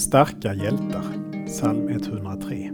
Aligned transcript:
Starka 0.00 0.54
hjältar, 0.54 1.04
psalm 1.46 1.88
103. 1.88 2.72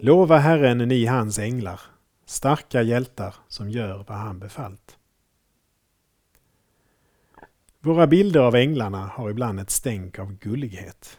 Lova 0.00 0.38
Herren 0.38 0.78
ni 0.78 1.06
hans 1.06 1.38
änglar, 1.38 1.80
starka 2.26 2.82
hjältar 2.82 3.34
som 3.48 3.70
gör 3.70 4.04
vad 4.08 4.18
han 4.18 4.38
befallt. 4.38 4.96
Våra 7.80 8.06
bilder 8.06 8.40
av 8.40 8.54
änglarna 8.54 9.06
har 9.06 9.30
ibland 9.30 9.60
ett 9.60 9.70
stänk 9.70 10.18
av 10.18 10.32
gullighet. 10.32 11.18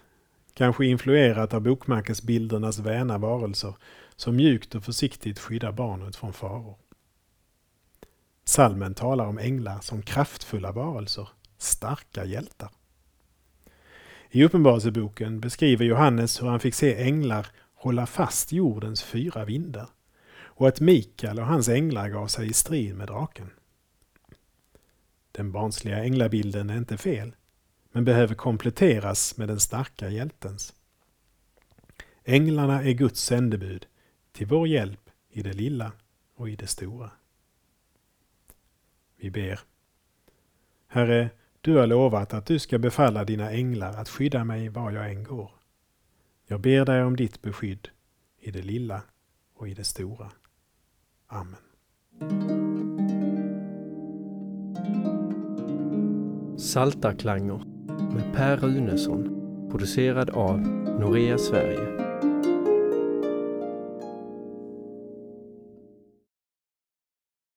Kanske 0.54 0.86
influerat 0.86 1.54
av 1.54 1.62
bokmärkesbildernas 1.62 2.80
väna 2.80 3.18
varelser 3.18 3.74
som 4.16 4.36
mjukt 4.36 4.76
och 4.76 4.84
försiktigt 4.84 5.40
skyddar 5.40 5.72
barnet 5.72 6.16
från 6.16 6.34
faror. 6.34 6.89
Salmen 8.60 8.94
talar 8.94 9.26
om 9.26 9.38
änglar 9.38 9.80
som 9.80 10.02
kraftfulla 10.02 10.72
varelser, 10.72 11.30
starka 11.58 12.26
hjältar. 12.26 12.70
I 14.30 14.44
Uppenbarelseboken 14.44 15.40
beskriver 15.40 15.86
Johannes 15.86 16.42
hur 16.42 16.48
han 16.48 16.60
fick 16.60 16.74
se 16.74 17.04
änglar 17.04 17.48
hålla 17.74 18.06
fast 18.06 18.52
jordens 18.52 19.04
fyra 19.04 19.46
vindar 19.46 19.90
och 20.40 20.68
att 20.68 20.80
Mikael 20.80 21.40
och 21.40 21.46
hans 21.46 21.70
änglar 21.70 22.10
gav 22.10 22.28
sig 22.28 22.48
i 22.50 22.54
strid 22.54 22.96
med 22.96 23.08
draken. 23.08 23.50
Den 25.32 25.52
barnsliga 25.52 26.04
änglabilden 26.04 26.70
är 26.70 26.78
inte 26.78 26.98
fel, 26.98 27.36
men 27.92 28.06
behöver 28.06 28.36
kompletteras 28.36 29.38
med 29.38 29.48
den 29.48 29.60
starka 29.60 30.10
hjältens. 30.10 30.74
Änglarna 32.24 32.84
är 32.84 32.92
Guds 32.92 33.22
sändebud 33.22 33.88
till 34.32 34.48
vår 34.48 34.68
hjälp 34.68 35.10
i 35.32 35.42
det 35.42 35.54
lilla 35.54 35.92
och 36.36 36.50
i 36.50 36.56
det 36.56 36.68
stora. 36.68 37.12
Vi 39.20 39.30
ber. 39.30 39.60
Herre, 40.88 41.30
du 41.62 41.76
har 41.76 41.88
lovat 41.88 42.34
att 42.34 42.46
du 42.46 42.60
ska 42.60 42.78
befalla 42.78 43.24
dina 43.24 43.52
änglar 43.52 43.94
att 43.94 44.10
skydda 44.10 44.44
mig 44.44 44.70
var 44.70 44.92
jag 44.92 45.12
än 45.12 45.24
går. 45.24 45.52
Jag 46.48 46.62
ber 46.62 46.86
dig 46.86 47.04
om 47.04 47.16
ditt 47.16 47.42
beskydd 47.42 47.90
i 48.40 48.52
det 48.52 48.62
lilla 48.62 49.02
och 49.56 49.68
i 49.70 49.74
det 49.74 49.84
stora. 49.84 50.32
Amen. 51.28 51.60
Saltarklanger 56.58 57.64
med 58.14 58.34
Per 58.34 58.58
Runesson 58.58 59.40
producerad 59.72 60.30
av 60.30 60.60
Norea 61.00 61.38
Sverige 61.38 62.09